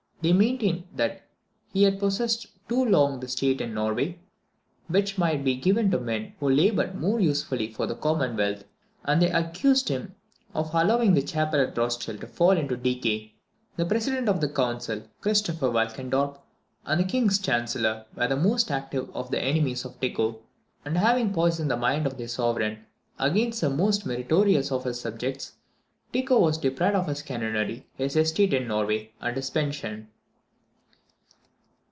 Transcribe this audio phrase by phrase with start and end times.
[0.23, 1.25] They maintained that
[1.73, 4.19] he had possessed too long the estate in Norway,
[4.87, 8.63] which might be given to men who laboured more usefully for the commonwealth;
[9.03, 10.13] and they accused him
[10.53, 13.33] of allowing the chapel at Rothschild to fall into decay.
[13.77, 16.37] The President of the Council, Christopher Walchendorp,
[16.85, 20.39] and the King's Chancellor, were the most active of the enemies of Tycho;
[20.85, 22.85] and, having poisoned the mind of their sovereign
[23.17, 25.53] against the most meritorious of his subjects,
[26.13, 30.09] Tycho was deprived of his canonry, his estate in Norway, and his pension.